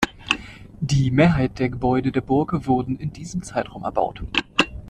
[0.79, 4.23] Die Mehrheit der Gebäude der Burg wurde in diesem Zeitraum erbaut.